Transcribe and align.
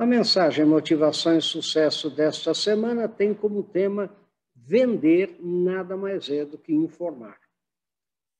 A 0.00 0.06
mensagem 0.06 0.64
Motivação 0.64 1.36
e 1.36 1.42
Sucesso 1.42 2.08
desta 2.08 2.54
semana 2.54 3.06
tem 3.06 3.34
como 3.34 3.62
tema 3.62 4.10
vender 4.56 5.36
nada 5.38 5.94
mais 5.94 6.30
é 6.30 6.42
do 6.42 6.56
que 6.56 6.72
informar. 6.72 7.38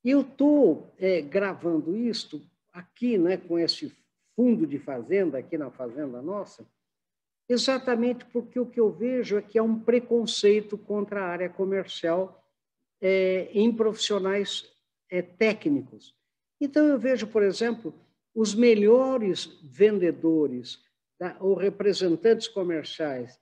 Eu 0.03 0.21
estou 0.21 0.91
é, 0.97 1.21
gravando 1.21 1.95
isto 1.95 2.41
aqui, 2.73 3.15
né, 3.15 3.37
com 3.37 3.59
esse 3.59 3.95
fundo 4.35 4.65
de 4.65 4.79
fazenda, 4.79 5.37
aqui 5.37 5.55
na 5.55 5.69
fazenda 5.69 6.19
nossa, 6.19 6.65
exatamente 7.47 8.25
porque 8.25 8.59
o 8.59 8.65
que 8.65 8.79
eu 8.79 8.89
vejo 8.89 9.37
é 9.37 9.41
que 9.43 9.59
há 9.59 9.63
um 9.63 9.79
preconceito 9.79 10.79
contra 10.79 11.21
a 11.21 11.27
área 11.27 11.47
comercial 11.47 12.43
é, 12.99 13.51
em 13.53 13.71
profissionais 13.71 14.67
é, 15.11 15.21
técnicos. 15.21 16.15
Então, 16.59 16.87
eu 16.87 16.97
vejo, 16.97 17.27
por 17.27 17.43
exemplo, 17.43 17.93
os 18.33 18.55
melhores 18.55 19.45
vendedores 19.61 20.89
da, 21.21 21.37
ou 21.39 21.53
representantes 21.53 22.47
comerciais 22.47 23.39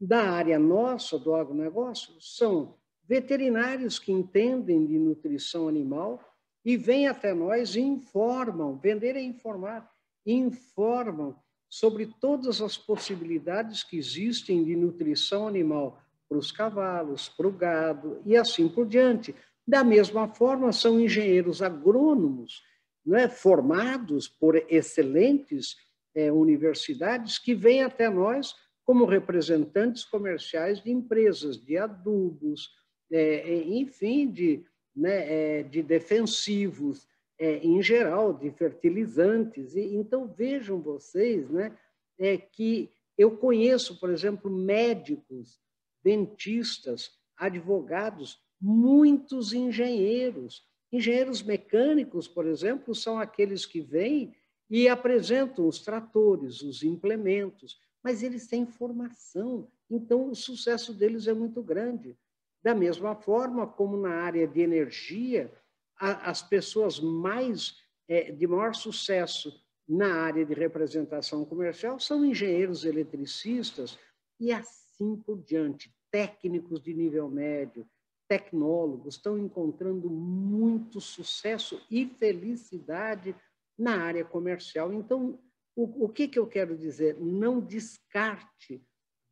da 0.00 0.30
área 0.30 0.60
nossa, 0.60 1.18
do 1.18 1.34
agronegócio, 1.34 2.14
são 2.20 2.76
veterinários 3.02 3.98
que 3.98 4.12
entendem 4.12 4.86
de 4.86 4.96
nutrição 4.96 5.66
animal 5.66 6.20
e 6.64 6.76
vêm 6.76 7.08
até 7.08 7.34
nós 7.34 7.74
e 7.74 7.80
informam, 7.80 8.78
vender 8.78 9.16
é 9.16 9.20
informar, 9.20 9.90
informam 10.24 11.36
sobre 11.68 12.06
todas 12.20 12.62
as 12.62 12.78
possibilidades 12.78 13.82
que 13.82 13.96
existem 13.96 14.62
de 14.62 14.76
nutrição 14.76 15.48
animal 15.48 16.00
para 16.28 16.38
os 16.38 16.52
cavalos, 16.52 17.28
para 17.28 17.48
o 17.48 17.52
gado 17.52 18.22
e 18.24 18.36
assim 18.36 18.68
por 18.68 18.86
diante. 18.86 19.34
Da 19.66 19.82
mesma 19.82 20.28
forma, 20.28 20.72
são 20.72 21.00
engenheiros 21.00 21.60
agrônomos 21.60 22.62
né, 23.04 23.28
formados 23.28 24.28
por 24.28 24.56
excelentes 24.68 25.76
é, 26.16 26.32
universidades 26.32 27.38
que 27.38 27.54
vêm 27.54 27.82
até 27.84 28.08
nós 28.08 28.54
como 28.84 29.04
representantes 29.04 30.04
comerciais 30.04 30.82
de 30.82 30.90
empresas 30.90 31.58
de 31.58 31.76
adubos, 31.76 32.70
é, 33.12 33.58
enfim, 33.64 34.30
de, 34.30 34.64
né, 34.94 35.58
é, 35.58 35.62
de 35.62 35.82
defensivos, 35.82 37.06
é, 37.38 37.58
em 37.58 37.82
geral, 37.82 38.32
de 38.32 38.50
fertilizantes. 38.50 39.74
E, 39.74 39.94
então, 39.94 40.26
vejam 40.26 40.80
vocês 40.80 41.50
né, 41.50 41.76
é, 42.18 42.38
que 42.38 42.90
eu 43.18 43.36
conheço, 43.36 43.98
por 44.00 44.10
exemplo, 44.10 44.50
médicos, 44.50 45.60
dentistas, 46.02 47.10
advogados, 47.36 48.40
muitos 48.60 49.52
engenheiros. 49.52 50.64
Engenheiros 50.92 51.42
mecânicos, 51.42 52.28
por 52.28 52.46
exemplo, 52.46 52.94
são 52.94 53.18
aqueles 53.18 53.66
que 53.66 53.80
vêm 53.80 54.32
e 54.68 54.88
apresentam 54.88 55.66
os 55.66 55.80
tratores, 55.80 56.62
os 56.62 56.82
implementos, 56.82 57.80
mas 58.02 58.22
eles 58.22 58.46
têm 58.46 58.66
formação, 58.66 59.68
então 59.90 60.30
o 60.30 60.34
sucesso 60.34 60.92
deles 60.92 61.26
é 61.26 61.32
muito 61.32 61.62
grande. 61.62 62.16
Da 62.62 62.74
mesma 62.74 63.14
forma 63.14 63.66
como 63.66 63.96
na 63.96 64.10
área 64.10 64.46
de 64.46 64.60
energia, 64.60 65.52
as 65.98 66.42
pessoas 66.42 66.98
mais 67.00 67.76
é, 68.08 68.32
de 68.32 68.46
maior 68.46 68.74
sucesso 68.74 69.64
na 69.88 70.22
área 70.22 70.44
de 70.44 70.52
representação 70.52 71.44
comercial 71.44 71.98
são 72.00 72.24
engenheiros 72.24 72.84
eletricistas 72.84 73.98
e 74.38 74.52
assim 74.52 75.16
por 75.24 75.42
diante, 75.42 75.94
técnicos 76.10 76.80
de 76.80 76.92
nível 76.92 77.28
médio, 77.28 77.86
tecnólogos 78.28 79.14
estão 79.14 79.38
encontrando 79.38 80.10
muito 80.10 81.00
sucesso 81.00 81.80
e 81.90 82.06
felicidade 82.06 83.34
na 83.78 84.02
área 84.02 84.24
comercial. 84.24 84.92
Então, 84.92 85.38
o, 85.74 86.06
o 86.06 86.08
que, 86.08 86.26
que 86.26 86.38
eu 86.38 86.46
quero 86.46 86.76
dizer? 86.76 87.18
Não 87.20 87.60
descarte 87.60 88.82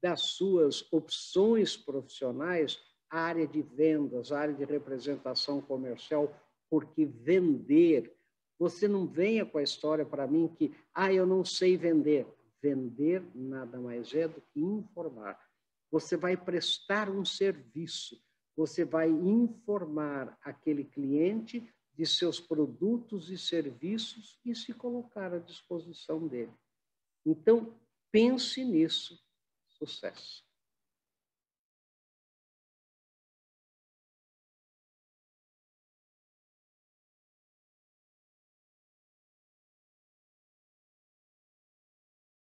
das 0.02 0.20
suas 0.20 0.86
opções 0.92 1.76
profissionais 1.76 2.78
a 3.10 3.20
área 3.20 3.46
de 3.46 3.62
vendas, 3.62 4.32
a 4.32 4.40
área 4.40 4.54
de 4.54 4.64
representação 4.64 5.62
comercial, 5.62 6.34
porque 6.68 7.06
vender, 7.06 8.14
você 8.58 8.88
não 8.88 9.06
venha 9.06 9.46
com 9.46 9.58
a 9.58 9.62
história 9.62 10.04
para 10.04 10.26
mim 10.26 10.48
que, 10.48 10.74
ah, 10.92 11.12
eu 11.12 11.24
não 11.24 11.44
sei 11.44 11.76
vender. 11.76 12.26
Vender 12.60 13.22
nada 13.34 13.78
mais 13.78 14.12
é 14.14 14.26
do 14.26 14.40
que 14.52 14.60
informar. 14.60 15.38
Você 15.90 16.16
vai 16.16 16.36
prestar 16.36 17.08
um 17.08 17.24
serviço, 17.24 18.20
você 18.56 18.84
vai 18.84 19.08
informar 19.08 20.36
aquele 20.42 20.84
cliente 20.84 21.66
de 21.96 22.06
seus 22.06 22.40
produtos 22.40 23.30
e 23.30 23.38
serviços 23.38 24.38
e 24.44 24.54
se 24.54 24.72
colocar 24.72 25.32
à 25.32 25.38
disposição 25.38 26.26
dele. 26.26 26.52
Então, 27.24 27.74
pense 28.10 28.64
nisso. 28.64 29.22
Sucesso. 29.68 30.43